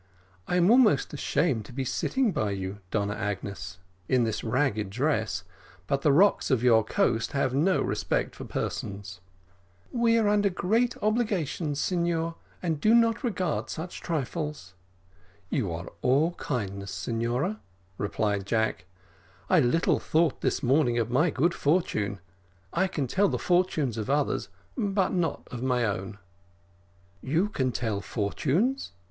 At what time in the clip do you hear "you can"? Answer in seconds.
27.21-27.71